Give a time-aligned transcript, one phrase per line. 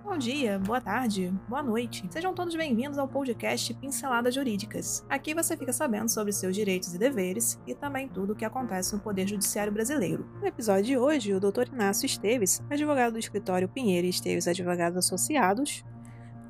[0.00, 2.04] Bom dia, boa tarde, boa noite.
[2.10, 5.04] Sejam todos bem-vindos ao podcast Pinceladas Jurídicas.
[5.08, 8.94] Aqui você fica sabendo sobre seus direitos e deveres e também tudo o que acontece
[8.94, 10.26] no Poder Judiciário Brasileiro.
[10.40, 11.68] No episódio de hoje, o Dr.
[11.72, 15.84] Inácio Esteves, advogado do escritório Pinheiro e Esteves Advogados Associados,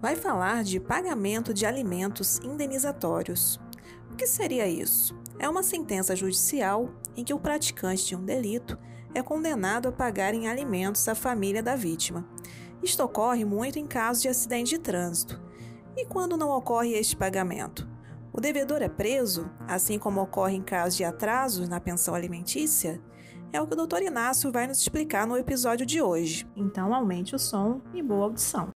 [0.01, 3.61] vai falar de pagamento de alimentos indenizatórios.
[4.11, 5.21] O que seria isso?
[5.39, 8.79] É uma sentença judicial em que o praticante de um delito
[9.15, 12.27] é condenado a pagar em alimentos à família da vítima.
[12.83, 15.41] Isto ocorre muito em casos de acidente de trânsito.
[15.97, 17.89] E quando não ocorre este pagamento?
[18.33, 23.01] O devedor é preso, assim como ocorre em casos de atrasos na pensão alimentícia?
[23.53, 24.03] É o que o Dr.
[24.03, 26.45] Inácio vai nos explicar no episódio de hoje.
[26.57, 28.71] Então aumente o som e boa audição.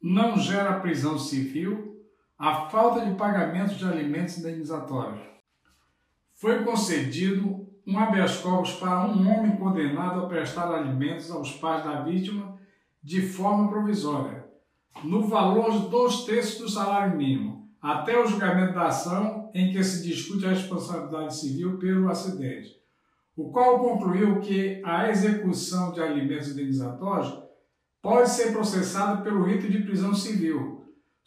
[0.00, 1.89] Não gera prisão civil
[2.40, 5.20] a falta de pagamento de alimentos indenizatórios.
[6.32, 12.00] Foi concedido um habeas corpus para um homem condenado a prestar alimentos aos pais da
[12.00, 12.58] vítima
[13.02, 14.46] de forma provisória,
[15.04, 19.84] no valor de dois terços do salário mínimo, até o julgamento da ação em que
[19.84, 22.74] se discute a responsabilidade civil pelo acidente,
[23.36, 27.38] o qual concluiu que a execução de alimentos indenizatórios
[28.00, 30.79] pode ser processada pelo rito de prisão civil,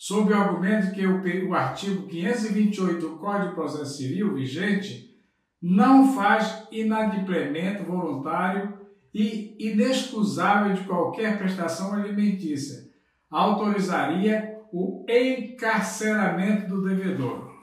[0.04, 5.18] sob o argumento que o, o artigo 528 do Código de Processo Civil vigente
[5.62, 8.78] não faz inadimplemento voluntário
[9.14, 12.90] e inexcusável de qualquer prestação alimentícia,
[13.30, 17.54] autorizaria o encarceramento do devedor.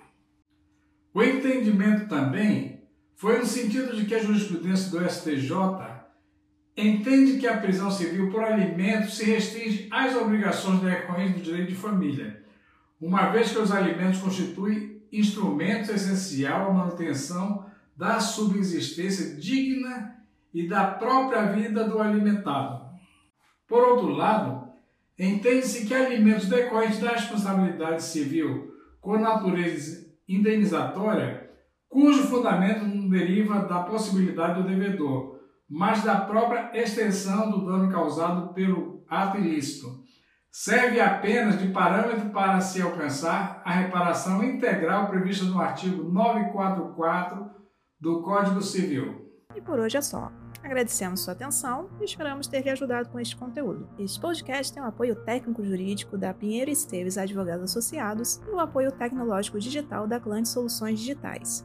[1.13, 5.53] O entendimento também foi no sentido de que a jurisprudência do STJ
[6.77, 11.75] entende que a prisão civil por alimento se restringe às obrigações decorrentes do direito de
[11.75, 12.43] família,
[13.01, 20.17] uma vez que os alimentos constituem instrumento essencial à manutenção da subsistência digna
[20.55, 22.89] e da própria vida do alimentado.
[23.67, 24.69] Por outro lado,
[25.19, 31.50] entende-se que alimentos decorrentes da responsabilidade civil com natureza indenizatória,
[31.89, 35.40] cujo fundamento não deriva da possibilidade do devedor,
[35.70, 40.00] mas da própria extensão do dano causado pelo ato ilícito.
[40.50, 47.48] Serve apenas de parâmetro para se alcançar a reparação integral prevista no artigo 944
[48.00, 49.31] do Código Civil.
[49.54, 50.32] E por hoje é só.
[50.62, 53.88] Agradecemos sua atenção e esperamos ter lhe ajudado com este conteúdo.
[53.98, 59.58] Este podcast tem o apoio técnico-jurídico da Pinheiro Esteves Advogados Associados e o apoio tecnológico
[59.58, 61.64] digital da Clã Soluções Digitais.